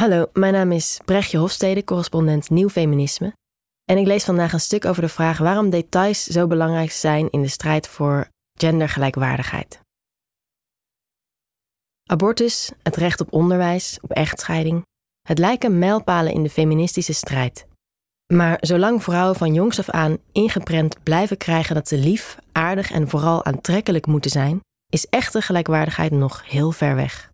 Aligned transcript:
Hallo, 0.00 0.26
mijn 0.32 0.52
naam 0.52 0.72
is 0.72 1.00
Brechtje 1.04 1.38
Hofstede, 1.38 1.84
correspondent 1.84 2.50
Nieuw 2.50 2.68
Feminisme. 2.68 3.32
En 3.84 3.96
ik 3.96 4.06
lees 4.06 4.24
vandaag 4.24 4.52
een 4.52 4.60
stuk 4.60 4.84
over 4.84 5.02
de 5.02 5.08
vraag 5.08 5.38
waarom 5.38 5.70
details 5.70 6.24
zo 6.24 6.46
belangrijk 6.46 6.90
zijn 6.90 7.30
in 7.30 7.42
de 7.42 7.48
strijd 7.48 7.88
voor 7.88 8.28
gendergelijkwaardigheid. 8.58 9.80
Abortus, 12.10 12.72
het 12.82 12.96
recht 12.96 13.20
op 13.20 13.32
onderwijs, 13.32 13.98
op 14.00 14.10
echtscheiding, 14.10 14.86
het 15.28 15.38
lijken 15.38 15.78
mijlpalen 15.78 16.32
in 16.32 16.42
de 16.42 16.50
feministische 16.50 17.14
strijd. 17.14 17.66
Maar 18.32 18.56
zolang 18.60 19.02
vrouwen 19.02 19.36
van 19.36 19.54
jongs 19.54 19.78
af 19.78 19.90
aan 19.90 20.18
ingeprent 20.32 21.02
blijven 21.02 21.36
krijgen 21.36 21.74
dat 21.74 21.88
ze 21.88 21.96
lief, 21.96 22.36
aardig 22.52 22.90
en 22.90 23.08
vooral 23.08 23.44
aantrekkelijk 23.44 24.06
moeten 24.06 24.30
zijn, 24.30 24.60
is 24.92 25.06
echte 25.06 25.42
gelijkwaardigheid 25.42 26.10
nog 26.10 26.42
heel 26.50 26.70
ver 26.70 26.94
weg. 26.94 27.29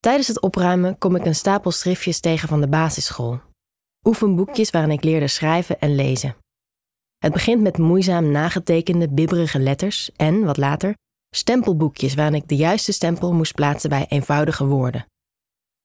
Tijdens 0.00 0.28
het 0.28 0.40
opruimen 0.40 0.98
kom 0.98 1.16
ik 1.16 1.24
een 1.24 1.34
stapel 1.34 1.70
schriftjes 1.70 2.20
tegen 2.20 2.48
van 2.48 2.60
de 2.60 2.68
basisschool. 2.68 3.40
Oefenboekjes 4.04 4.70
waarin 4.70 4.90
ik 4.90 5.04
leerde 5.04 5.28
schrijven 5.28 5.80
en 5.80 5.94
lezen. 5.94 6.36
Het 7.18 7.32
begint 7.32 7.62
met 7.62 7.78
moeizaam 7.78 8.30
nagetekende, 8.30 9.08
bibberige 9.08 9.58
letters 9.58 10.10
en, 10.16 10.44
wat 10.44 10.56
later, 10.56 10.94
stempelboekjes 11.34 12.14
waarin 12.14 12.34
ik 12.34 12.48
de 12.48 12.56
juiste 12.56 12.92
stempel 12.92 13.32
moest 13.32 13.54
plaatsen 13.54 13.90
bij 13.90 14.06
eenvoudige 14.08 14.66
woorden. 14.66 15.06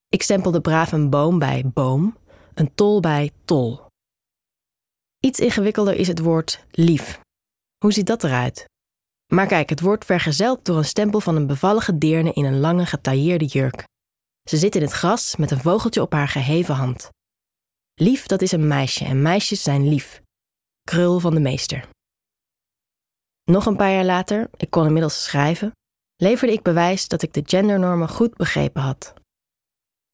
Ik 0.07 0.21
stempelde 0.21 0.61
braaf 0.61 0.91
een 0.91 1.09
boom 1.09 1.39
bij 1.39 1.63
boom, 1.73 2.17
een 2.53 2.75
tol 2.75 2.99
bij 2.99 3.31
tol. 3.45 3.81
Iets 5.19 5.39
ingewikkelder 5.39 5.95
is 5.95 6.07
het 6.07 6.19
woord 6.19 6.65
lief. 6.71 7.19
Hoe 7.77 7.93
ziet 7.93 8.07
dat 8.07 8.23
eruit? 8.23 8.65
Maar 9.33 9.47
kijk, 9.47 9.69
het 9.69 9.81
wordt 9.81 10.05
vergezeld 10.05 10.65
door 10.65 10.77
een 10.77 10.85
stempel 10.85 11.19
van 11.19 11.35
een 11.35 11.47
bevallige 11.47 11.97
deerne 11.97 12.33
in 12.33 12.45
een 12.45 12.59
lange 12.59 12.85
getailleerde 12.85 13.45
jurk. 13.45 13.85
Ze 14.49 14.57
zit 14.57 14.75
in 14.75 14.81
het 14.81 14.91
gras 14.91 15.35
met 15.35 15.51
een 15.51 15.59
vogeltje 15.59 16.01
op 16.01 16.11
haar 16.11 16.27
geheven 16.27 16.75
hand. 16.75 17.09
Lief, 17.93 18.25
dat 18.25 18.41
is 18.41 18.51
een 18.51 18.67
meisje 18.67 19.05
en 19.05 19.21
meisjes 19.21 19.63
zijn 19.63 19.89
lief. 19.89 20.21
Krul 20.81 21.19
van 21.19 21.33
de 21.33 21.39
meester. 21.39 21.87
Nog 23.43 23.65
een 23.65 23.75
paar 23.75 23.91
jaar 23.91 24.05
later, 24.05 24.49
ik 24.57 24.69
kon 24.69 24.85
inmiddels 24.85 25.23
schrijven, 25.23 25.71
leverde 26.15 26.53
ik 26.53 26.61
bewijs 26.61 27.07
dat 27.07 27.21
ik 27.21 27.33
de 27.33 27.41
gendernormen 27.45 28.09
goed 28.09 28.35
begrepen 28.35 28.81
had. 28.81 29.13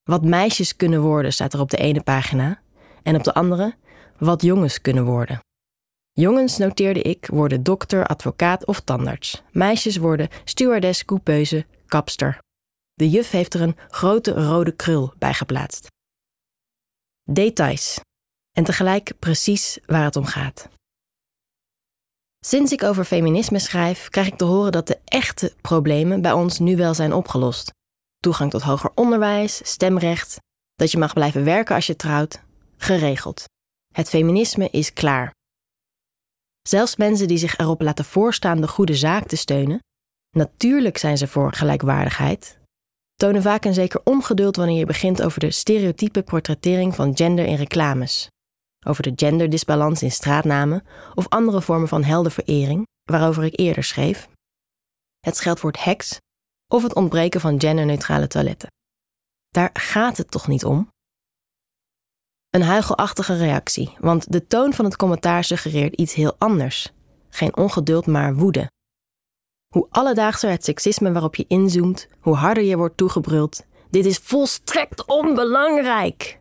Wat 0.04 0.26
meisjes 0.26 0.76
kunnen 0.76 1.02
worden 1.02 1.34
staat 1.34 1.54
er 1.54 1.60
op 1.60 1.70
de 1.70 1.78
ene 1.78 2.02
pagina 2.02 2.62
en 3.04 3.16
op 3.16 3.24
de 3.24 3.34
andere 3.34 3.76
wat 4.18 4.42
jongens 4.42 4.82
kunnen 4.82 5.06
worden. 5.06 5.40
Jongens, 6.12 6.58
noteerde 6.58 7.02
ik, 7.02 7.26
worden 7.26 7.64
dokter, 7.64 8.06
advocaat 8.06 8.66
of 8.66 8.80
tandarts. 8.80 9.44
Meisjes 9.52 9.98
worden 9.98 10.30
stewardess, 10.44 11.06
coupeuse, 11.06 11.66
kapster. 11.86 12.40
De 13.02 13.10
juf 13.10 13.32
heeft 13.32 13.54
er 13.54 13.62
een 13.62 13.78
grote 13.90 14.32
rode 14.32 14.72
krul 14.72 15.14
bij 15.18 15.34
geplaatst. 15.34 15.88
Details. 17.24 18.00
En 18.52 18.64
tegelijk 18.64 19.14
precies 19.20 19.80
waar 19.86 20.04
het 20.04 20.16
om 20.16 20.26
gaat. 20.26 20.70
Sinds 22.46 22.72
ik 22.72 22.84
over 22.84 23.06
feminisme 23.06 23.60
schrijf, 23.60 24.10
krijg 24.10 24.28
ik 24.28 24.38
te 24.38 24.44
horen 24.44 24.72
dat 24.72 24.88
de 24.88 25.00
echte 25.06 25.56
problemen 25.62 26.22
bij 26.22 26.32
ons 26.32 26.60
nu 26.60 26.78
wel 26.78 26.94
zijn 26.94 27.14
opgelost. 27.14 27.72
Toegang 28.18 28.52
tot 28.52 28.62
hoger 28.62 28.92
onderwijs, 28.96 29.62
stemrecht, 29.64 30.38
dat 30.74 30.92
je 30.92 30.98
mag 30.98 31.14
blijven 31.14 31.44
werken 31.44 31.76
als 31.76 31.88
je 31.88 31.96
trouwt, 31.96 32.42
geregeld. 32.78 33.44
Het 33.94 34.10
feminisme 34.10 34.70
is 34.70 34.94
klaar. 34.94 35.34
Zelfs 36.62 36.96
mensen 36.96 37.28
die 37.28 37.38
zich 37.38 37.58
erop 37.58 37.82
laten 37.82 38.06
voorstaan 38.06 38.62
de 38.62 38.68
goede 38.68 38.96
zaak 38.96 39.28
te 39.28 39.36
steunen, 39.36 39.80
natuurlijk 40.30 40.98
zijn 40.98 41.18
ze 41.18 41.28
voor 41.28 41.54
gelijkwaardigheid, 41.54 42.60
tonen 43.22 43.42
vaak 43.42 43.66
een 43.66 43.74
zeker 43.74 44.02
ongeduld 44.04 44.56
wanneer 44.56 44.78
je 44.78 44.86
begint 44.86 45.22
over 45.22 45.40
de 45.40 45.52
stereotype 45.52 46.24
portrettering 46.24 46.96
van 46.96 47.16
gender 47.16 47.46
in 47.46 47.56
reclames, 47.56 48.28
over 48.86 49.04
de 49.04 49.14
genderdisbalans 49.16 50.02
in 50.02 50.12
straatnamen 50.12 50.84
of 51.14 51.30
andere 51.30 51.62
vormen 51.62 51.88
van 51.88 52.04
heldenverering, 52.04 52.88
waarover 53.04 53.44
ik 53.44 53.60
eerder 53.60 53.84
schreef, 53.84 54.28
het 55.20 55.38
scheldwoord 55.38 55.84
heks 55.84 56.18
of 56.68 56.84
het 56.84 56.96
ontbreken 56.96 57.42
van 57.42 57.60
genderneutrale 57.60 58.28
toiletten. 58.28 58.70
Daar 59.50 59.70
gaat 59.74 60.18
het 60.18 60.32
toch 60.32 60.48
niet 60.48 60.66
om? 60.66 60.90
Een 62.50 62.64
huigelachtige 62.64 63.38
reactie, 63.38 63.96
want 64.00 64.32
de 64.32 64.48
toon 64.48 64.74
van 64.74 64.86
het 64.86 64.96
commentaar 64.96 65.44
suggereert 65.44 65.96
iets 65.96 66.14
heel 66.14 66.36
anders. 66.38 66.92
Geen 67.30 67.58
ongeduld, 67.58 68.06
maar 68.06 68.36
woede. 68.36 68.70
Hoe 69.76 69.88
alledaagser 69.90 70.50
het 70.50 70.64
seksisme 70.64 71.12
waarop 71.12 71.36
je 71.36 71.46
inzoomt, 71.48 72.08
hoe 72.20 72.36
harder 72.36 72.64
je 72.64 72.78
wordt 72.78 72.98
toegebruld. 72.98 73.66
Dit 73.90 74.06
is 74.06 74.18
volstrekt 74.18 75.06
onbelangrijk! 75.06 76.40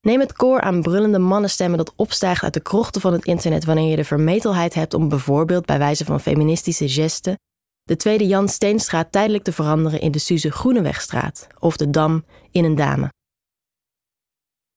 Neem 0.00 0.20
het 0.20 0.32
koor 0.32 0.60
aan 0.60 0.82
brullende 0.82 1.18
mannenstemmen 1.18 1.78
dat 1.78 1.92
opstijgt 1.96 2.42
uit 2.42 2.54
de 2.54 2.60
krochten 2.60 3.00
van 3.00 3.12
het 3.12 3.24
internet 3.24 3.64
wanneer 3.64 3.90
je 3.90 3.96
de 3.96 4.04
vermetelheid 4.04 4.74
hebt 4.74 4.94
om 4.94 5.08
bijvoorbeeld 5.08 5.66
bij 5.66 5.78
wijze 5.78 6.04
van 6.04 6.20
feministische 6.20 6.88
gesten 6.88 7.36
de 7.82 7.96
tweede 7.96 8.26
Jan 8.26 8.48
Steenstraat 8.48 9.12
tijdelijk 9.12 9.44
te 9.44 9.52
veranderen 9.52 10.00
in 10.00 10.10
de 10.10 10.18
Suze 10.18 10.50
Groenewegstraat 10.50 11.46
of 11.58 11.76
de 11.76 11.90
Dam 11.90 12.24
in 12.50 12.64
een 12.64 12.74
dame. 12.74 13.12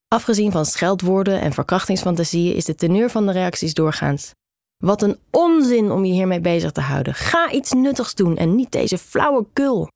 Afgezien 0.07 0.51
van 0.51 0.65
scheldwoorden 0.65 1.41
en 1.41 1.53
verkrachtingsfantasieën 1.53 2.55
is 2.55 2.65
de 2.65 2.75
teneur 2.75 3.09
van 3.09 3.25
de 3.25 3.31
reacties 3.31 3.73
doorgaans. 3.73 4.33
Wat 4.85 5.01
een 5.01 5.19
onzin 5.31 5.91
om 5.91 6.05
je 6.05 6.13
hiermee 6.13 6.41
bezig 6.41 6.71
te 6.71 6.81
houden. 6.81 7.13
Ga 7.13 7.51
iets 7.51 7.71
nuttigs 7.71 8.15
doen 8.15 8.37
en 8.37 8.55
niet 8.55 8.71
deze 8.71 8.97
flauwe 8.97 9.45
kul. 9.53 9.87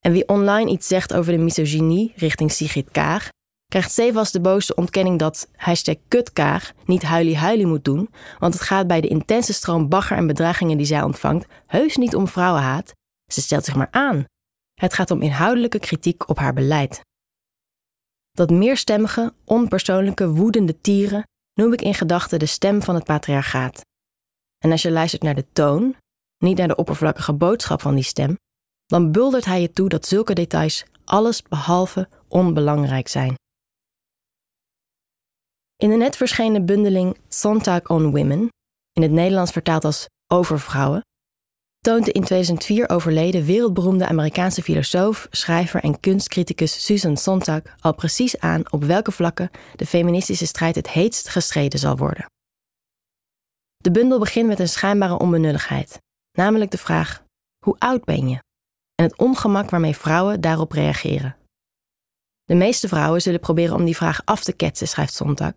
En 0.00 0.12
wie 0.12 0.28
online 0.28 0.70
iets 0.70 0.86
zegt 0.86 1.14
over 1.14 1.32
de 1.32 1.38
misogynie 1.38 2.12
richting 2.16 2.52
Sigrid 2.52 2.90
Kaag, 2.90 3.28
krijgt 3.66 3.90
stevast 3.90 4.32
de 4.32 4.40
boze 4.40 4.74
ontkenning 4.74 5.18
dat 5.18 5.48
hashtag 5.56 5.96
kutkaag 6.08 6.72
niet 6.84 7.02
huilie-huilie 7.02 7.66
moet 7.66 7.84
doen, 7.84 8.10
want 8.38 8.54
het 8.54 8.62
gaat 8.62 8.86
bij 8.86 9.00
de 9.00 9.08
intense 9.08 9.52
stroom 9.52 9.88
bagger 9.88 10.16
en 10.16 10.26
bedreigingen 10.26 10.76
die 10.76 10.86
zij 10.86 11.02
ontvangt 11.02 11.46
heus 11.66 11.96
niet 11.96 12.14
om 12.14 12.28
vrouwenhaat. 12.28 12.92
Ze 13.32 13.40
stelt 13.40 13.64
zich 13.64 13.76
maar 13.76 13.88
aan. 13.90 14.24
Het 14.74 14.94
gaat 14.94 15.10
om 15.10 15.22
inhoudelijke 15.22 15.78
kritiek 15.78 16.28
op 16.28 16.38
haar 16.38 16.52
beleid. 16.52 17.00
Dat 18.30 18.50
meerstemmige, 18.50 19.34
onpersoonlijke, 19.44 20.28
woedende 20.28 20.80
tieren 20.80 21.24
noem 21.54 21.72
ik 21.72 21.82
in 21.82 21.94
gedachten 21.94 22.38
de 22.38 22.46
stem 22.46 22.82
van 22.82 22.94
het 22.94 23.04
patriarchaat. 23.04 23.80
En 24.58 24.70
als 24.70 24.82
je 24.82 24.90
luistert 24.90 25.22
naar 25.22 25.34
de 25.34 25.46
toon, 25.52 25.96
niet 26.38 26.58
naar 26.58 26.68
de 26.68 26.76
oppervlakkige 26.76 27.32
boodschap 27.32 27.80
van 27.80 27.94
die 27.94 28.04
stem, 28.04 28.36
dan 28.86 29.12
buldert 29.12 29.44
hij 29.44 29.60
je 29.60 29.70
toe 29.70 29.88
dat 29.88 30.06
zulke 30.06 30.34
details 30.34 30.84
alles 31.04 31.42
behalve 31.42 32.08
onbelangrijk 32.28 33.08
zijn. 33.08 33.34
In 35.76 35.88
de 35.88 35.96
net 35.96 36.16
verschenen 36.16 36.66
bundeling 36.66 37.18
Sontag 37.28 37.88
on 37.88 38.10
Women, 38.10 38.48
in 38.92 39.02
het 39.02 39.10
Nederlands 39.10 39.52
vertaald 39.52 39.84
als 39.84 40.06
Over 40.26 40.60
Vrouwen, 40.60 41.02
toont 41.84 42.04
de 42.04 42.12
in 42.12 42.24
2004 42.24 42.88
overleden 42.88 43.44
wereldberoemde 43.44 44.06
Amerikaanse 44.06 44.62
filosoof, 44.62 45.26
schrijver 45.30 45.82
en 45.82 46.00
kunstcriticus 46.00 46.84
Susan 46.84 47.16
Sontag 47.16 47.62
al 47.80 47.94
precies 47.94 48.38
aan 48.38 48.72
op 48.72 48.84
welke 48.84 49.12
vlakken 49.12 49.50
de 49.76 49.86
feministische 49.86 50.46
strijd 50.46 50.74
het 50.74 50.90
heetst 50.90 51.28
gestreden 51.28 51.78
zal 51.78 51.96
worden. 51.96 52.26
De 53.76 53.90
bundel 53.90 54.18
begint 54.18 54.46
met 54.46 54.58
een 54.58 54.68
schijnbare 54.68 55.18
onbenulligheid, 55.18 55.98
namelijk 56.32 56.70
de 56.70 56.78
vraag: 56.78 57.22
hoe 57.64 57.76
oud 57.78 58.04
ben 58.04 58.28
je? 58.28 58.38
En 58.94 59.04
het 59.04 59.18
ongemak 59.18 59.70
waarmee 59.70 59.96
vrouwen 59.96 60.40
daarop 60.40 60.72
reageren. 60.72 61.36
De 62.44 62.54
meeste 62.54 62.88
vrouwen 62.88 63.22
zullen 63.22 63.40
proberen 63.40 63.74
om 63.74 63.84
die 63.84 63.96
vraag 63.96 64.20
af 64.24 64.44
te 64.44 64.52
ketsen, 64.52 64.88
schrijft 64.88 65.14
Sontag. 65.14 65.52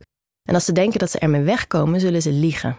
En 0.49 0.53
als 0.53 0.65
ze 0.65 0.71
denken 0.71 0.99
dat 0.99 1.11
ze 1.11 1.19
ermee 1.19 1.41
wegkomen, 1.41 1.99
zullen 1.99 2.21
ze 2.21 2.31
liegen. 2.31 2.77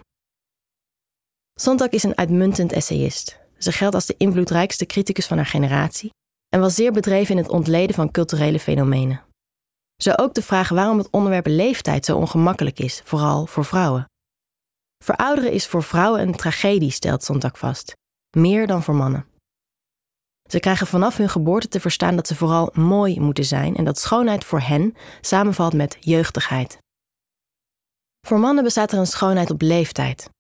Sontag 1.61 1.89
is 1.89 2.03
een 2.03 2.17
uitmuntend 2.17 2.73
essayist. 2.73 3.39
Ze 3.57 3.73
geldt 3.73 3.95
als 3.95 4.07
de 4.07 4.15
invloedrijkste 4.17 4.87
criticus 4.87 5.27
van 5.27 5.37
haar 5.37 5.47
generatie 5.47 6.11
en 6.49 6.61
was 6.61 6.75
zeer 6.75 6.93
bedreven 6.93 7.37
in 7.37 7.43
het 7.43 7.51
ontleden 7.51 7.95
van 7.95 8.11
culturele 8.11 8.61
fenomenen. 8.61 9.23
Zo 9.97 10.13
ook 10.17 10.35
de 10.35 10.43
vraag 10.43 10.69
waarom 10.69 10.99
het 10.99 11.11
onderwerp 11.11 11.47
leeftijd 11.47 12.05
zo 12.05 12.17
ongemakkelijk 12.17 12.79
is, 12.79 13.03
vooral 13.05 13.47
voor 13.47 13.65
vrouwen. 13.65 14.05
Verouderen 15.05 15.53
is 15.53 15.67
voor 15.67 15.83
vrouwen 15.83 16.21
een 16.21 16.37
tragedie, 16.37 16.91
stelt 16.91 17.25
Sontag 17.25 17.59
vast, 17.59 17.93
meer 18.37 18.67
dan 18.67 18.83
voor 18.83 18.95
mannen. 18.95 19.27
Ze 20.51 20.61
krijgen 20.61 20.87
vanaf 20.87 21.17
hun 21.17 21.29
geboorte 21.29 21.69
te 21.69 21.81
verstaan 21.81 22.17
dat 22.17 22.27
ze 22.27 22.35
vooral 22.35 22.71
mooi 22.73 23.21
moeten 23.21 23.45
zijn 23.45 23.77
en 23.77 23.85
dat 23.85 23.99
schoonheid 23.99 24.45
voor 24.45 24.61
hen 24.61 24.95
samenvalt 25.21 25.73
met 25.73 25.97
jeugdigheid. 26.01 26.79
Voor 28.27 28.39
mannen 28.39 28.65
bestaat 28.65 28.93
er 28.93 28.99
een 28.99 29.07
schoonheid 29.07 29.51
op 29.51 29.63
leeftijd. 29.63 30.31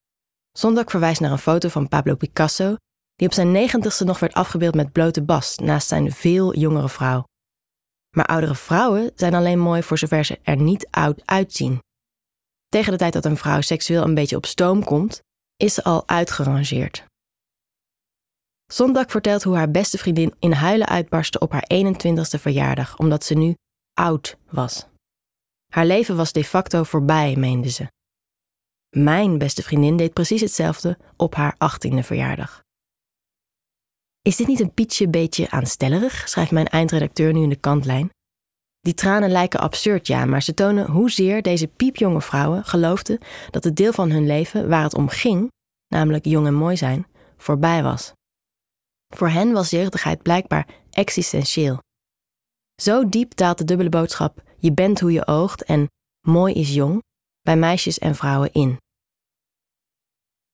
Zondag 0.58 0.90
verwijst 0.90 1.20
naar 1.20 1.31
een 1.31 1.38
foto 1.38 1.69
van 1.69 1.88
Pablo 1.88 2.14
Picasso, 2.16 2.76
die 3.14 3.26
op 3.26 3.32
zijn 3.32 3.52
negentigste 3.52 4.05
nog 4.05 4.19
werd 4.19 4.34
afgebeeld 4.34 4.75
met 4.75 4.93
blote 4.93 5.22
bast 5.22 5.60
naast 5.60 5.88
zijn 5.88 6.12
veel 6.12 6.55
jongere 6.55 6.88
vrouw. 6.88 7.25
Maar 8.16 8.26
oudere 8.26 8.55
vrouwen 8.55 9.10
zijn 9.14 9.34
alleen 9.34 9.58
mooi 9.58 9.82
voor 9.82 9.99
zover 9.99 10.25
ze 10.25 10.38
er 10.43 10.56
niet 10.56 10.87
oud 10.90 11.22
uitzien. 11.25 11.82
Tegen 12.69 12.93
de 12.93 12.99
tijd 12.99 13.12
dat 13.12 13.25
een 13.25 13.37
vrouw 13.37 13.60
seksueel 13.60 14.02
een 14.02 14.14
beetje 14.14 14.37
op 14.37 14.46
stoom 14.46 14.84
komt, 14.84 15.20
is 15.56 15.75
ze 15.75 15.84
al 15.84 16.08
uitgerangeerd. 16.08 17.05
Zondag 18.72 19.10
vertelt 19.10 19.43
hoe 19.43 19.56
haar 19.56 19.70
beste 19.70 19.99
vriendin 19.99 20.34
in 20.38 20.52
huilen 20.52 20.88
uitbarstte 20.88 21.38
op 21.38 21.52
haar 21.52 21.69
21ste 21.75 22.40
verjaardag, 22.40 22.99
omdat 22.99 23.25
ze 23.25 23.34
nu 23.34 23.55
oud 23.93 24.37
was. 24.50 24.87
Haar 25.72 25.87
leven 25.87 26.16
was 26.16 26.32
de 26.32 26.44
facto 26.44 26.82
voorbij, 26.82 27.37
meende 27.37 27.69
ze. 27.69 27.88
Mijn 28.96 29.38
beste 29.38 29.62
vriendin 29.62 29.96
deed 29.96 30.12
precies 30.12 30.40
hetzelfde 30.40 30.99
op 31.17 31.35
haar 31.35 31.55
18e 31.55 31.99
verjaardag. 31.99 32.62
Is 34.23 34.37
dit 34.37 34.46
niet 34.46 34.61
een 34.61 34.75
pietje 34.75 35.08
beetje 35.08 35.50
aanstellerig? 35.50 36.29
schrijft 36.29 36.50
mijn 36.50 36.67
eindredacteur 36.67 37.32
nu 37.32 37.43
in 37.43 37.49
de 37.49 37.56
kantlijn. 37.56 38.11
Die 38.81 38.94
tranen 38.94 39.31
lijken 39.31 39.61
absurd, 39.61 40.06
ja, 40.06 40.25
maar 40.25 40.43
ze 40.43 40.55
tonen 40.55 40.90
hoezeer 40.90 41.43
deze 41.43 41.67
piepjonge 41.67 42.20
vrouwen 42.20 42.64
geloofden 42.64 43.19
dat 43.50 43.64
het 43.64 43.76
deel 43.76 43.93
van 43.93 44.11
hun 44.11 44.26
leven 44.26 44.69
waar 44.69 44.82
het 44.82 44.94
om 44.94 45.08
ging, 45.08 45.50
namelijk 45.88 46.25
jong 46.25 46.46
en 46.46 46.55
mooi 46.55 46.76
zijn, 46.76 47.06
voorbij 47.37 47.82
was. 47.82 48.12
Voor 49.14 49.29
hen 49.29 49.52
was 49.52 49.70
jeugdigheid 49.70 50.23
blijkbaar 50.23 50.67
existentieel. 50.91 51.79
Zo 52.82 53.08
diep 53.08 53.37
daalt 53.37 53.58
de 53.58 53.64
dubbele 53.64 53.88
boodschap: 53.88 54.43
je 54.58 54.73
bent 54.73 55.00
hoe 55.00 55.12
je 55.12 55.26
oogt 55.26 55.64
en 55.64 55.87
mooi 56.26 56.55
is 56.55 56.75
jong 56.75 57.02
bij 57.49 57.56
meisjes 57.56 57.99
en 57.99 58.15
vrouwen 58.15 58.53
in. 58.53 58.77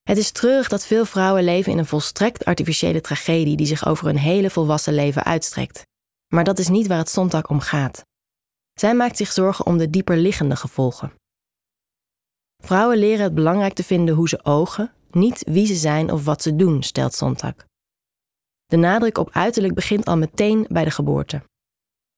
Het 0.02 0.16
is 0.16 0.30
treurig 0.30 0.68
dat 0.68 0.86
veel 0.86 1.04
vrouwen 1.04 1.44
leven 1.44 1.72
in 1.72 1.78
een 1.78 1.86
volstrekt 1.86 2.44
artificiële 2.44 3.00
tragedie 3.00 3.56
die 3.56 3.66
zich 3.66 3.86
over 3.86 4.06
hun 4.06 4.18
hele 4.18 4.50
volwassen 4.50 4.94
leven 4.94 5.24
uitstrekt. 5.24 5.82
Maar 6.34 6.44
dat 6.44 6.58
is 6.58 6.68
niet 6.68 6.86
waar 6.86 6.98
het 6.98 7.08
zondag 7.08 7.46
om 7.46 7.60
gaat. 7.60 8.04
Zij 8.72 8.94
maakt 8.94 9.16
zich 9.16 9.32
zorgen 9.32 9.66
om 9.66 9.78
de 9.78 9.90
dieperliggende 9.90 10.56
gevolgen. 10.56 11.12
Vrouwen 12.62 12.98
leren 12.98 13.24
het 13.24 13.34
belangrijk 13.34 13.74
te 13.74 13.84
vinden 13.84 14.14
hoe 14.14 14.28
ze 14.28 14.44
ogen, 14.44 14.92
niet 15.10 15.44
wie 15.46 15.66
ze 15.66 15.74
zijn 15.74 16.12
of 16.12 16.24
wat 16.24 16.42
ze 16.42 16.56
doen, 16.56 16.82
stelt 16.82 17.14
Sontag. 17.14 17.54
De 18.66 18.76
nadruk 18.76 19.18
op 19.18 19.30
uiterlijk 19.30 19.74
begint 19.74 20.06
al 20.06 20.16
meteen 20.16 20.66
bij 20.68 20.84
de 20.84 20.90
geboorte. 20.90 21.42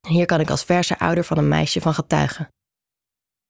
Hier 0.08 0.26
kan 0.26 0.40
ik 0.40 0.50
als 0.50 0.64
verse 0.64 0.98
ouder 0.98 1.24
van 1.24 1.38
een 1.38 1.48
meisje 1.48 1.80
van 1.80 1.94
getuigen. 1.94 2.48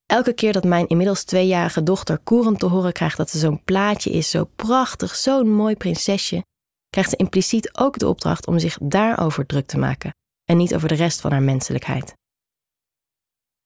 Elke 0.06 0.32
keer 0.32 0.52
dat 0.52 0.64
mijn 0.64 0.86
inmiddels 0.88 1.24
tweejarige 1.24 1.82
dochter 1.82 2.18
koerend 2.18 2.58
te 2.58 2.66
horen 2.66 2.92
krijgt 2.92 3.16
dat 3.16 3.30
ze 3.30 3.38
zo'n 3.38 3.64
plaatje 3.64 4.10
is, 4.10 4.30
zo 4.30 4.44
prachtig, 4.56 5.16
zo'n 5.16 5.50
mooi 5.50 5.76
prinsesje, 5.76 6.44
krijgt 6.90 7.10
ze 7.10 7.16
impliciet 7.16 7.78
ook 7.78 7.98
de 7.98 8.08
opdracht 8.08 8.46
om 8.46 8.58
zich 8.58 8.78
daarover 8.82 9.46
druk 9.46 9.66
te 9.66 9.78
maken 9.78 10.14
en 10.44 10.56
niet 10.56 10.74
over 10.74 10.88
de 10.88 10.94
rest 10.94 11.20
van 11.20 11.30
haar 11.30 11.42
menselijkheid. 11.42 12.14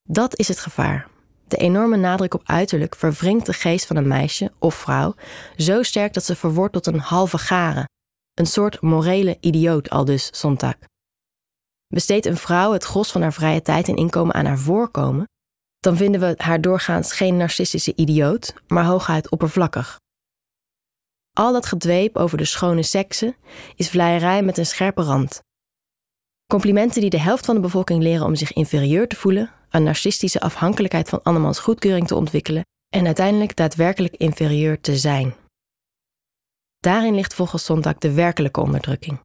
Dat 0.03 0.39
is 0.39 0.49
het 0.49 0.59
gevaar. 0.59 1.09
De 1.49 1.57
enorme 1.57 1.97
nadruk 1.97 2.35
op 2.35 2.43
uiterlijk 2.45 2.97
verwringt 2.97 3.47
de 3.47 3.53
geest 3.53 3.87
van 3.87 3.97
een 3.97 4.09
meisje 4.09 4.53
of 4.59 4.75
vrouw 4.75 5.15
zo 5.57 5.83
sterk 5.83 6.15
dat 6.15 6.25
ze 6.25 6.37
verwordt 6.37 6.73
tot 6.73 6.87
een 6.87 6.99
halve 6.99 7.39
garen, 7.39 7.89
een 8.35 8.47
soort 8.47 8.81
morele 8.81 9.37
idioot 9.41 9.91
al 9.91 10.05
dus 10.05 10.29
Sontag. 10.33 10.75
Besteedt 11.87 12.27
een 12.27 12.37
vrouw 12.37 12.73
het 12.73 12.85
gros 12.85 13.13
van 13.13 13.23
haar 13.23 13.33
vrije 13.33 13.63
tijd 13.63 13.89
en 13.89 13.97
inkomen 13.97 14.35
aan 14.35 14.45
haar 14.45 14.59
voorkomen, 14.59 15.29
dan 15.81 15.97
vinden 15.97 16.21
we 16.21 16.35
haar 16.37 16.61
doorgaans 16.61 17.13
geen 17.13 17.37
narcistische 17.37 17.93
idioot, 17.95 18.55
maar 18.67 18.85
hooguit 18.85 19.31
oppervlakkig. 19.31 19.99
Al 21.33 21.53
dat 21.53 21.67
gedweep 21.67 22.17
over 22.17 22.39
de 22.39 22.45
schone 22.45 22.83
seksen 22.83 23.37
is 23.75 23.91
vleierij 23.91 24.43
met 24.43 24.59
een 24.59 24.67
scherpe 24.67 25.03
rand. 25.03 25.43
Complimenten 26.47 27.01
die 27.01 27.11
de 27.11 27.21
helft 27.21 27.45
van 27.45 27.55
de 27.55 27.61
bevolking 27.61 28.03
leren 28.03 28.27
om 28.27 28.35
zich 28.35 28.53
inferieur 28.53 29.09
te 29.09 29.17
voelen, 29.17 29.51
een 29.71 29.83
narcistische 29.83 30.41
afhankelijkheid 30.41 31.09
van 31.09 31.23
andermans 31.23 31.59
goedkeuring 31.59 32.07
te 32.07 32.15
ontwikkelen 32.15 32.65
en 32.89 33.07
uiteindelijk 33.07 33.57
daadwerkelijk 33.57 34.17
inferieur 34.17 34.81
te 34.81 34.97
zijn. 34.97 35.35
Daarin 36.79 37.15
ligt 37.15 37.35
volgens 37.35 37.65
Sontag 37.65 37.99
de 37.99 38.13
werkelijke 38.13 38.61
onderdrukking. 38.61 39.21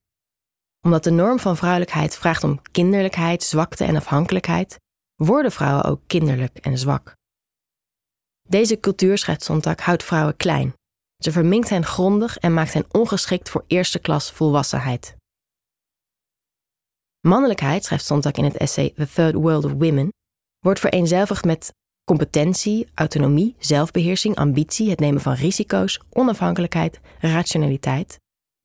Omdat 0.82 1.04
de 1.04 1.12
norm 1.12 1.40
van 1.40 1.58
vrouwelijkheid 1.58 2.18
vraagt 2.18 2.44
om 2.44 2.62
kinderlijkheid, 2.72 3.44
zwakte 3.44 3.84
en 3.84 3.96
afhankelijkheid, 3.96 4.80
worden 5.16 5.52
vrouwen 5.52 5.84
ook 5.84 6.02
kinderlijk 6.08 6.58
en 6.58 6.78
zwak. 6.78 7.16
Deze 8.50 8.80
cultuur, 8.80 9.18
schrijft 9.18 9.44
Sontag, 9.44 9.80
houdt 9.80 10.04
vrouwen 10.04 10.38
klein. 10.38 10.74
Ze 11.24 11.32
verminkt 11.32 11.70
hen 11.70 11.86
grondig 11.86 12.38
en 12.38 12.54
maakt 12.54 12.74
hen 12.74 12.86
ongeschikt 12.92 13.50
voor 13.50 13.64
eerste 13.68 14.00
klas 14.00 14.32
volwassenheid. 14.32 15.16
Mannelijkheid, 17.20 17.86
schrijft 17.86 18.06
Sontag 18.06 18.34
in 18.34 18.44
het 18.44 18.58
essay 18.58 18.94
The 18.96 19.08
Third 19.08 19.34
World 19.34 19.66
of 19.66 19.72
Women, 19.72 20.10
wordt 20.60 20.80
vereenzelvigd 20.80 21.46
met 21.46 21.74
competentie, 22.04 22.88
autonomie, 22.94 23.56
zelfbeheersing, 23.60 24.36
ambitie, 24.36 24.90
het 24.90 25.00
nemen 25.00 25.22
van 25.22 25.34
risico's, 25.34 26.02
onafhankelijkheid, 26.10 27.00
rationaliteit, 27.20 28.20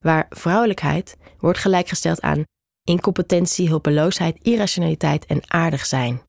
waar 0.04 0.26
vrouwelijkheid 0.28 1.16
wordt 1.38 1.58
gelijkgesteld 1.58 2.20
aan 2.20 2.44
incompetentie, 2.84 3.68
hulpeloosheid, 3.68 4.38
irrationaliteit 4.42 5.26
en 5.26 5.40
aardig 5.46 5.86
zijn. 5.86 6.22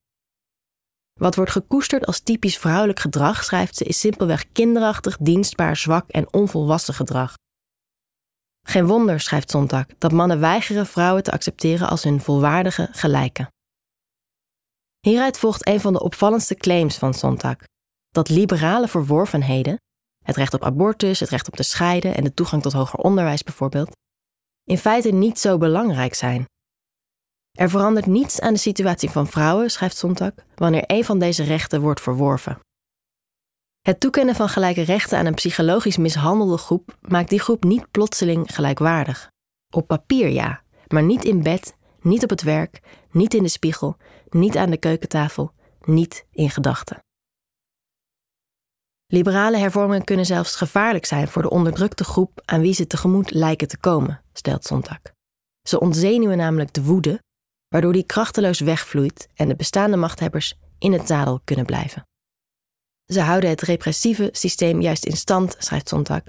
Wat 1.21 1.35
wordt 1.35 1.51
gekoesterd 1.51 2.05
als 2.05 2.19
typisch 2.19 2.57
vrouwelijk 2.57 2.99
gedrag, 2.99 3.43
schrijft 3.43 3.75
ze, 3.75 3.83
is 3.83 3.99
simpelweg 3.99 4.51
kinderachtig, 4.51 5.17
dienstbaar, 5.17 5.77
zwak 5.77 6.09
en 6.09 6.33
onvolwassen 6.33 6.93
gedrag. 6.93 7.33
Geen 8.67 8.87
wonder, 8.87 9.19
schrijft 9.19 9.49
Sontag, 9.49 9.85
dat 9.97 10.11
mannen 10.11 10.39
weigeren 10.39 10.85
vrouwen 10.85 11.23
te 11.23 11.31
accepteren 11.31 11.89
als 11.89 12.03
hun 12.03 12.21
volwaardige 12.21 12.87
gelijken. 12.91 13.47
Hieruit 14.99 15.37
volgt 15.37 15.67
een 15.67 15.79
van 15.79 15.93
de 15.93 16.03
opvallendste 16.03 16.55
claims 16.55 16.97
van 16.97 17.13
Sontag: 17.13 17.55
dat 18.09 18.29
liberale 18.29 18.87
verworvenheden, 18.87 19.79
het 20.25 20.35
recht 20.35 20.53
op 20.53 20.63
abortus, 20.63 21.19
het 21.19 21.29
recht 21.29 21.47
op 21.47 21.55
te 21.55 21.63
scheiden 21.63 22.15
en 22.15 22.23
de 22.23 22.33
toegang 22.33 22.61
tot 22.61 22.73
hoger 22.73 22.99
onderwijs 22.99 23.43
bijvoorbeeld, 23.43 23.91
in 24.63 24.77
feite 24.77 25.11
niet 25.11 25.39
zo 25.39 25.57
belangrijk 25.57 26.13
zijn. 26.13 26.45
Er 27.51 27.69
verandert 27.69 28.05
niets 28.05 28.39
aan 28.39 28.53
de 28.53 28.59
situatie 28.59 29.09
van 29.09 29.27
vrouwen, 29.27 29.69
schrijft 29.69 29.97
Sontag, 29.97 30.31
wanneer 30.55 30.83
een 30.85 31.05
van 31.05 31.19
deze 31.19 31.43
rechten 31.43 31.81
wordt 31.81 32.01
verworven. 32.01 32.59
Het 33.81 33.99
toekennen 33.99 34.35
van 34.35 34.49
gelijke 34.49 34.81
rechten 34.81 35.17
aan 35.17 35.25
een 35.25 35.33
psychologisch 35.33 35.97
mishandelde 35.97 36.57
groep 36.57 36.97
maakt 37.01 37.29
die 37.29 37.39
groep 37.39 37.63
niet 37.63 37.91
plotseling 37.91 38.55
gelijkwaardig. 38.55 39.29
Op 39.73 39.87
papier 39.87 40.27
ja, 40.27 40.63
maar 40.87 41.03
niet 41.03 41.25
in 41.25 41.43
bed, 41.43 41.75
niet 42.01 42.23
op 42.23 42.29
het 42.29 42.41
werk, 42.41 42.81
niet 43.11 43.33
in 43.33 43.43
de 43.43 43.49
spiegel, 43.49 43.97
niet 44.29 44.57
aan 44.57 44.69
de 44.69 44.77
keukentafel, 44.77 45.51
niet 45.81 46.25
in 46.31 46.49
gedachten. 46.49 46.99
Liberale 49.07 49.57
hervormingen 49.57 50.03
kunnen 50.03 50.25
zelfs 50.25 50.55
gevaarlijk 50.55 51.05
zijn 51.05 51.27
voor 51.27 51.41
de 51.41 51.49
onderdrukte 51.49 52.03
groep 52.03 52.41
aan 52.45 52.61
wie 52.61 52.73
ze 52.73 52.87
tegemoet 52.87 53.31
lijken 53.31 53.67
te 53.67 53.77
komen, 53.77 54.21
stelt 54.33 54.65
Sontag. 54.65 54.99
Ze 55.67 55.79
ontzenuwen 55.79 56.37
namelijk 56.37 56.73
de 56.73 56.83
woede, 56.83 57.21
waardoor 57.71 57.93
die 57.93 58.05
krachteloos 58.05 58.59
wegvloeit 58.59 59.27
en 59.33 59.47
de 59.47 59.55
bestaande 59.55 59.97
machthebbers 59.97 60.53
in 60.79 60.93
het 60.93 61.07
zadel 61.07 61.41
kunnen 61.43 61.65
blijven. 61.65 62.07
Ze 63.05 63.21
houden 63.21 63.49
het 63.49 63.61
repressieve 63.61 64.29
systeem 64.31 64.81
juist 64.81 65.05
in 65.05 65.17
stand, 65.17 65.55
schrijft 65.59 65.87
Sontag, 65.87 66.21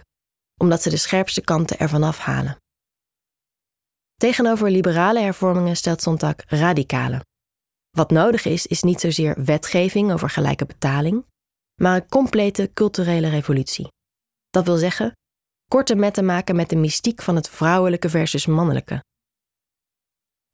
omdat 0.57 0.83
ze 0.83 0.91
de 0.91 0.97
scherpste 0.97 1.41
kanten 1.41 1.79
ervan 1.79 2.03
afhalen. 2.03 2.57
Tegenover 4.15 4.71
liberale 4.71 5.21
hervormingen 5.21 5.77
stelt 5.77 6.03
Sontag 6.03 6.35
radicale. 6.47 7.25
Wat 7.91 8.11
nodig 8.11 8.45
is, 8.45 8.67
is 8.67 8.83
niet 8.83 9.01
zozeer 9.01 9.45
wetgeving 9.45 10.13
over 10.13 10.31
gelijke 10.31 10.67
betaling, 10.67 11.25
maar 11.81 11.97
een 11.97 12.09
complete 12.09 12.71
culturele 12.75 13.29
revolutie. 13.29 13.89
Dat 14.51 14.65
wil 14.67 14.77
zeggen, 14.77 15.13
korte 15.69 15.95
metten 15.95 16.25
maken 16.25 16.57
met 16.57 16.69
de 16.69 16.77
mystiek 16.77 17.23
van 17.23 17.37
het 17.37 17.49
vrouwelijke 17.49 18.09
versus 18.09 18.47
mannelijke. 18.47 19.03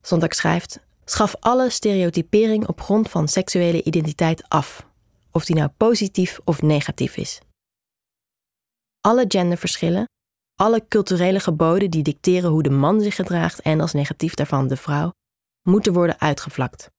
Sontag 0.01 0.33
schrijft: 0.33 0.79
schaf 1.05 1.35
alle 1.39 1.69
stereotypering 1.69 2.67
op 2.67 2.81
grond 2.81 3.09
van 3.09 3.27
seksuele 3.27 3.83
identiteit 3.83 4.49
af, 4.49 4.87
of 5.31 5.45
die 5.45 5.55
nou 5.55 5.69
positief 5.77 6.39
of 6.43 6.61
negatief 6.61 7.17
is. 7.17 7.39
Alle 9.01 9.25
genderverschillen, 9.27 10.05
alle 10.55 10.87
culturele 10.87 11.39
geboden 11.39 11.89
die 11.89 12.03
dicteren 12.03 12.49
hoe 12.49 12.63
de 12.63 12.69
man 12.69 13.01
zich 13.01 13.15
gedraagt 13.15 13.59
en 13.59 13.81
als 13.81 13.93
negatief 13.93 14.33
daarvan 14.33 14.67
de 14.67 14.77
vrouw, 14.77 15.11
moeten 15.61 15.93
worden 15.93 16.19
uitgevlakt. 16.19 16.89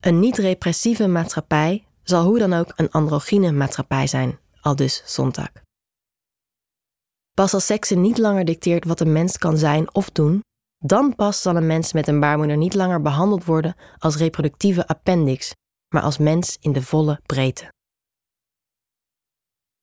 Een 0.00 0.20
niet-repressieve 0.20 1.06
maatschappij 1.06 1.86
zal 2.02 2.24
hoe 2.24 2.38
dan 2.38 2.52
ook 2.52 2.72
een 2.76 2.90
androgyne 2.90 3.52
maatschappij 3.52 4.06
zijn, 4.06 4.38
al 4.60 4.76
dus 4.76 5.02
Sontag. 5.04 5.50
Pas 7.34 7.54
als 7.54 7.66
seksen 7.66 8.00
niet 8.00 8.18
langer 8.18 8.44
dicteert 8.44 8.84
wat 8.84 9.00
een 9.00 9.12
mens 9.12 9.38
kan 9.38 9.58
zijn 9.58 9.94
of 9.94 10.10
doen, 10.10 10.42
dan 10.86 11.14
pas 11.14 11.42
zal 11.42 11.56
een 11.56 11.66
mens 11.66 11.92
met 11.92 12.08
een 12.08 12.20
baarmoeder 12.20 12.56
niet 12.56 12.74
langer 12.74 13.02
behandeld 13.02 13.44
worden 13.44 13.74
als 13.98 14.16
reproductieve 14.16 14.86
appendix, 14.86 15.52
maar 15.94 16.02
als 16.02 16.18
mens 16.18 16.56
in 16.60 16.72
de 16.72 16.82
volle 16.82 17.20
breedte. 17.26 17.72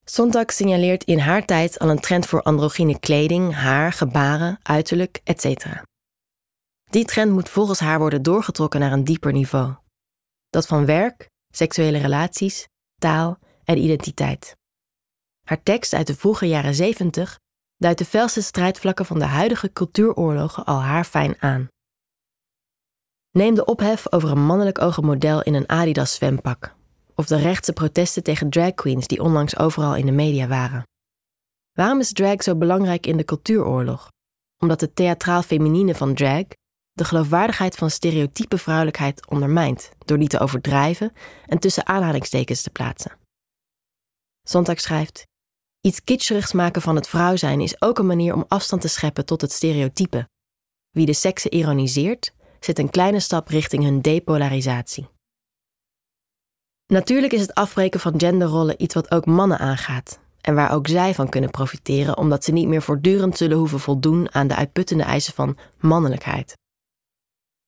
Sontag 0.05 0.51
signaleert 0.51 1.03
in 1.03 1.19
haar 1.19 1.45
tijd 1.45 1.79
al 1.79 1.89
een 1.89 1.99
trend 1.99 2.25
voor 2.25 2.41
androgyne 2.41 2.99
kleding, 2.99 3.53
haar, 3.53 3.93
gebaren, 3.93 4.59
uiterlijk, 4.61 5.21
etc. 5.23 5.65
Die 6.89 7.05
trend 7.05 7.31
moet 7.31 7.49
volgens 7.49 7.79
haar 7.79 7.99
worden 7.99 8.21
doorgetrokken 8.21 8.79
naar 8.79 8.91
een 8.91 9.03
dieper 9.03 9.31
niveau. 9.31 9.73
Dat 10.49 10.67
van 10.67 10.85
werk, 10.85 11.29
seksuele 11.53 11.97
relaties, 11.97 12.67
taal 12.99 13.37
en 13.63 13.77
identiteit. 13.77 14.55
Haar 15.47 15.63
tekst 15.63 15.93
uit 15.93 16.07
de 16.07 16.15
vroege 16.15 16.47
jaren 16.47 16.75
70 16.75 17.39
duidt 17.81 17.97
de 17.97 18.05
felste 18.05 18.41
strijdvlakken 18.41 19.05
van 19.05 19.19
de 19.19 19.25
huidige 19.25 19.73
cultuuroorlogen 19.73 20.65
al 20.65 20.81
haar 20.81 21.03
fijn 21.03 21.35
aan. 21.39 21.67
Neem 23.31 23.55
de 23.55 23.65
ophef 23.65 24.11
over 24.11 24.31
een 24.31 24.45
mannelijk 24.45 24.81
ogen 24.81 25.05
model 25.05 25.41
in 25.41 25.53
een 25.53 25.69
Adidas 25.69 26.13
zwempak. 26.13 26.75
Of 27.15 27.25
de 27.27 27.37
rechtse 27.37 27.73
protesten 27.73 28.23
tegen 28.23 28.49
drag 28.49 28.73
queens 28.73 29.07
die 29.07 29.21
onlangs 29.21 29.57
overal 29.57 29.95
in 29.95 30.05
de 30.05 30.11
media 30.11 30.47
waren. 30.47 30.83
Waarom 31.71 31.99
is 31.99 32.13
drag 32.13 32.43
zo 32.43 32.55
belangrijk 32.55 33.05
in 33.05 33.17
de 33.17 33.25
cultuuroorlog? 33.25 34.11
Omdat 34.57 34.81
het 34.81 34.95
theatraal 34.95 35.41
feminine 35.41 35.95
van 35.95 36.13
drag 36.13 36.45
de 36.91 37.03
geloofwaardigheid 37.03 37.75
van 37.75 37.89
stereotype 37.89 38.57
vrouwelijkheid 38.57 39.27
ondermijnt 39.27 39.91
door 40.05 40.17
die 40.17 40.27
te 40.27 40.39
overdrijven 40.39 41.13
en 41.45 41.59
tussen 41.59 41.87
aanhalingstekens 41.87 42.61
te 42.61 42.69
plaatsen. 42.69 43.17
Sontag 44.43 44.79
schrijft: 44.79 45.29
Iets 45.81 46.03
kitscherigs 46.03 46.51
maken 46.51 46.81
van 46.81 46.95
het 46.95 47.07
vrouw 47.07 47.35
zijn 47.35 47.61
is 47.61 47.81
ook 47.81 47.99
een 47.99 48.05
manier 48.05 48.33
om 48.33 48.45
afstand 48.47 48.81
te 48.81 48.87
scheppen 48.87 49.25
tot 49.25 49.41
het 49.41 49.51
stereotype. 49.51 50.29
Wie 50.89 51.05
de 51.05 51.13
seksen 51.13 51.53
ironiseert, 51.53 52.33
zet 52.59 52.79
een 52.79 52.89
kleine 52.89 53.19
stap 53.19 53.47
richting 53.47 53.83
hun 53.83 54.01
depolarisatie. 54.01 55.07
Natuurlijk 56.87 57.33
is 57.33 57.41
het 57.41 57.53
afbreken 57.53 57.99
van 57.99 58.19
genderrollen 58.19 58.81
iets 58.83 58.93
wat 58.93 59.11
ook 59.11 59.25
mannen 59.25 59.59
aangaat 59.59 60.19
en 60.41 60.55
waar 60.55 60.71
ook 60.71 60.87
zij 60.87 61.13
van 61.13 61.29
kunnen 61.29 61.49
profiteren 61.49 62.17
omdat 62.17 62.43
ze 62.43 62.51
niet 62.51 62.67
meer 62.67 62.81
voortdurend 62.81 63.37
zullen 63.37 63.57
hoeven 63.57 63.79
voldoen 63.79 64.33
aan 64.33 64.47
de 64.47 64.55
uitputtende 64.55 65.03
eisen 65.03 65.33
van 65.33 65.57
mannelijkheid. 65.79 66.57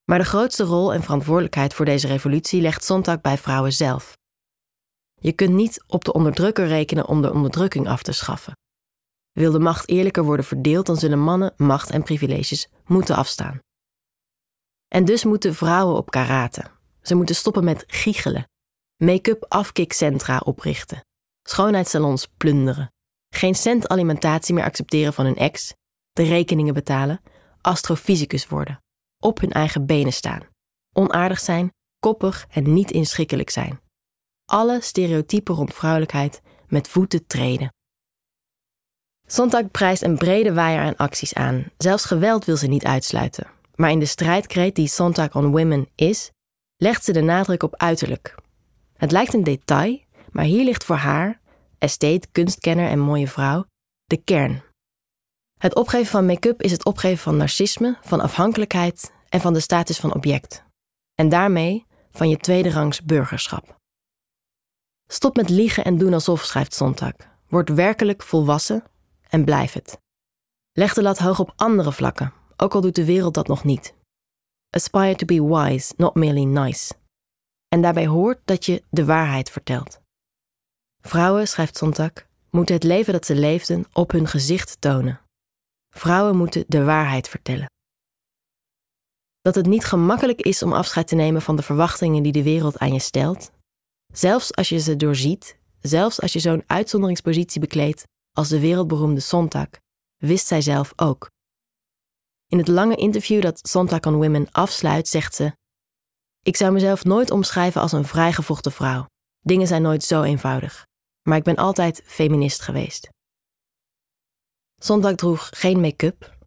Maar 0.03 0.19
de 0.19 0.25
grootste 0.25 0.63
rol 0.63 0.93
en 0.93 1.03
verantwoordelijkheid 1.03 1.73
voor 1.73 1.85
deze 1.85 2.07
revolutie 2.07 2.61
legt 2.61 2.83
Sontag 2.83 3.21
bij 3.21 3.37
vrouwen 3.37 3.73
zelf. 3.73 4.17
Je 5.23 5.33
kunt 5.33 5.53
niet 5.53 5.83
op 5.87 6.05
de 6.05 6.13
onderdrukker 6.13 6.67
rekenen 6.67 7.07
om 7.07 7.21
de 7.21 7.33
onderdrukking 7.33 7.87
af 7.87 8.03
te 8.03 8.11
schaffen. 8.11 8.57
Wil 9.31 9.51
de 9.51 9.59
macht 9.59 9.89
eerlijker 9.89 10.23
worden 10.23 10.45
verdeeld, 10.45 10.85
dan 10.85 10.97
zullen 10.97 11.19
mannen 11.19 11.53
macht 11.57 11.89
en 11.89 12.03
privileges 12.03 12.67
moeten 12.85 13.15
afstaan. 13.15 13.59
En 14.87 15.05
dus 15.05 15.23
moeten 15.23 15.55
vrouwen 15.55 15.95
op 15.95 16.11
karate. 16.11 16.63
Ze 17.01 17.15
moeten 17.15 17.35
stoppen 17.35 17.63
met 17.63 17.83
giechelen, 17.87 18.49
make-up 18.97 19.45
afkikcentra 19.47 20.37
oprichten, 20.37 21.05
schoonheidssalons 21.43 22.27
plunderen, 22.37 22.91
geen 23.29 23.55
cent 23.55 23.87
alimentatie 23.87 24.53
meer 24.53 24.63
accepteren 24.63 25.13
van 25.13 25.25
hun 25.25 25.37
ex, 25.37 25.73
de 26.11 26.23
rekeningen 26.23 26.73
betalen, 26.73 27.21
astrofysicus 27.61 28.47
worden, 28.47 28.83
op 29.19 29.39
hun 29.39 29.51
eigen 29.51 29.85
benen 29.85 30.13
staan, 30.13 30.47
onaardig 30.93 31.39
zijn, 31.39 31.73
koppig 31.99 32.45
en 32.49 32.73
niet 32.73 32.91
inschikkelijk 32.91 33.49
zijn. 33.49 33.82
Alle 34.45 34.81
stereotypen 34.81 35.55
rond 35.55 35.73
vrouwelijkheid 35.73 36.41
met 36.67 36.87
voeten 36.87 37.27
treden. 37.27 37.73
Sontag 39.27 39.71
prijst 39.71 40.03
een 40.03 40.17
brede 40.17 40.53
waaier 40.53 40.81
aan 40.81 40.95
acties 40.95 41.33
aan. 41.33 41.71
Zelfs 41.77 42.05
geweld 42.05 42.45
wil 42.45 42.57
ze 42.57 42.67
niet 42.67 42.85
uitsluiten. 42.85 43.47
Maar 43.75 43.91
in 43.91 43.99
de 43.99 44.05
strijdkreet 44.05 44.75
die 44.75 44.87
Sontag 44.87 45.35
on 45.35 45.51
Women 45.51 45.89
is, 45.95 46.31
legt 46.77 47.03
ze 47.03 47.11
de 47.11 47.21
nadruk 47.21 47.63
op 47.63 47.75
uiterlijk. 47.75 48.35
Het 48.93 49.11
lijkt 49.11 49.33
een 49.33 49.43
detail, 49.43 49.99
maar 50.31 50.45
hier 50.45 50.63
ligt 50.63 50.83
voor 50.83 50.95
haar, 50.95 51.39
estate, 51.77 52.27
kunstkenner 52.31 52.89
en 52.89 52.99
mooie 52.99 53.27
vrouw, 53.27 53.65
de 54.05 54.17
kern. 54.17 54.63
Het 55.59 55.75
opgeven 55.75 56.11
van 56.11 56.25
make-up 56.25 56.61
is 56.61 56.71
het 56.71 56.85
opgeven 56.85 57.23
van 57.23 57.37
narcisme, 57.37 57.97
van 58.01 58.21
afhankelijkheid 58.21 59.13
en 59.29 59.41
van 59.41 59.53
de 59.53 59.59
status 59.59 59.99
van 59.99 60.13
object. 60.13 60.63
En 61.15 61.29
daarmee 61.29 61.85
van 62.11 62.29
je 62.29 62.37
tweederangs 62.37 63.03
burgerschap. 63.03 63.81
Stop 65.07 65.35
met 65.35 65.49
liegen 65.49 65.83
en 65.83 65.97
doen 65.97 66.13
alsof, 66.13 66.43
schrijft 66.43 66.73
Sontag. 66.73 67.13
Word 67.47 67.69
werkelijk 67.69 68.23
volwassen 68.23 68.83
en 69.29 69.45
blijf 69.45 69.73
het. 69.73 69.97
Leg 70.71 70.93
de 70.93 71.01
lat 71.01 71.17
hoog 71.17 71.39
op 71.39 71.53
andere 71.55 71.91
vlakken, 71.91 72.33
ook 72.57 72.73
al 72.73 72.81
doet 72.81 72.95
de 72.95 73.05
wereld 73.05 73.33
dat 73.33 73.47
nog 73.47 73.63
niet. 73.63 73.93
Aspire 74.69 75.15
to 75.15 75.25
be 75.25 75.43
wise, 75.43 75.93
not 75.97 76.15
merely 76.15 76.43
nice. 76.43 76.93
En 77.67 77.81
daarbij 77.81 78.07
hoort 78.07 78.39
dat 78.45 78.65
je 78.65 78.83
de 78.89 79.05
waarheid 79.05 79.49
vertelt. 79.49 80.01
Vrouwen, 81.01 81.47
schrijft 81.47 81.77
Sontag, 81.77 82.11
moeten 82.49 82.75
het 82.75 82.83
leven 82.83 83.13
dat 83.13 83.25
ze 83.25 83.35
leefden 83.35 83.85
op 83.93 84.11
hun 84.11 84.27
gezicht 84.27 84.81
tonen. 84.81 85.21
Vrouwen 85.89 86.37
moeten 86.37 86.63
de 86.67 86.83
waarheid 86.83 87.27
vertellen. 87.27 87.71
Dat 89.41 89.55
het 89.55 89.65
niet 89.65 89.85
gemakkelijk 89.85 90.41
is 90.41 90.63
om 90.63 90.73
afscheid 90.73 91.07
te 91.07 91.15
nemen 91.15 91.41
van 91.41 91.55
de 91.55 91.61
verwachtingen 91.61 92.23
die 92.23 92.31
de 92.31 92.43
wereld 92.43 92.77
aan 92.77 92.93
je 92.93 92.99
stelt, 92.99 93.51
zelfs 94.13 94.55
als 94.55 94.69
je 94.69 94.79
ze 94.79 94.95
doorziet, 94.95 95.57
zelfs 95.81 96.21
als 96.21 96.33
je 96.33 96.39
zo'n 96.39 96.63
uitzonderingspositie 96.67 97.61
bekleedt 97.61 98.03
als 98.31 98.49
de 98.49 98.59
wereldberoemde 98.59 99.19
Sontag, 99.19 99.67
wist 100.17 100.47
zij 100.47 100.61
zelf 100.61 100.93
ook. 100.95 101.31
In 102.47 102.57
het 102.57 102.67
lange 102.67 102.95
interview 102.95 103.41
dat 103.41 103.67
Sontag 103.67 103.99
on 103.99 104.15
Women 104.15 104.51
afsluit, 104.51 105.07
zegt 105.07 105.35
ze: 105.35 105.55
Ik 106.41 106.55
zou 106.55 106.71
mezelf 106.71 107.03
nooit 107.03 107.31
omschrijven 107.31 107.81
als 107.81 107.91
een 107.91 108.05
vrijgevochten 108.05 108.71
vrouw. 108.71 109.05
Dingen 109.39 109.67
zijn 109.67 109.81
nooit 109.81 110.03
zo 110.03 110.21
eenvoudig. 110.21 110.85
Maar 111.21 111.37
ik 111.37 111.43
ben 111.43 111.55
altijd 111.55 112.01
feminist 112.05 112.61
geweest. 112.61 113.09
Sontag 114.81 115.15
droeg 115.15 115.49
geen 115.51 115.79
make-up, 115.79 116.37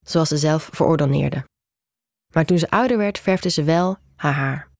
zoals 0.00 0.28
ze 0.28 0.36
zelf 0.36 0.68
verordoneerde. 0.72 1.44
Maar 2.34 2.44
toen 2.44 2.58
ze 2.58 2.70
ouder 2.70 2.96
werd, 2.96 3.18
verfde 3.18 3.48
ze 3.48 3.62
wel 3.62 3.96
haar 4.16 4.32
haar. 4.32 4.70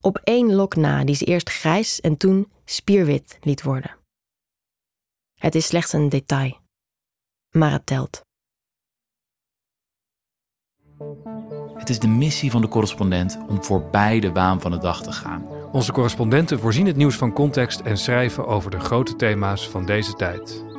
Op 0.00 0.20
één 0.24 0.54
lok 0.54 0.76
na, 0.76 1.04
die 1.04 1.14
ze 1.14 1.24
eerst 1.24 1.50
grijs 1.50 2.00
en 2.00 2.16
toen 2.16 2.52
spierwit 2.64 3.38
liet 3.40 3.62
worden. 3.62 3.96
Het 5.34 5.54
is 5.54 5.66
slechts 5.66 5.92
een 5.92 6.08
detail, 6.08 6.58
maar 7.50 7.72
het 7.72 7.86
telt. 7.86 8.26
Het 11.74 11.88
is 11.88 11.98
de 11.98 12.08
missie 12.08 12.50
van 12.50 12.60
de 12.60 12.68
correspondent 12.68 13.38
om 13.48 13.64
voorbij 13.64 14.20
de 14.20 14.32
waan 14.32 14.60
van 14.60 14.70
de 14.70 14.78
dag 14.78 15.02
te 15.02 15.12
gaan. 15.12 15.46
Onze 15.72 15.92
correspondenten 15.92 16.58
voorzien 16.58 16.86
het 16.86 16.96
nieuws 16.96 17.16
van 17.16 17.32
context 17.32 17.80
en 17.80 17.98
schrijven 17.98 18.46
over 18.46 18.70
de 18.70 18.80
grote 18.80 19.16
thema's 19.16 19.68
van 19.68 19.86
deze 19.86 20.12
tijd. 20.12 20.64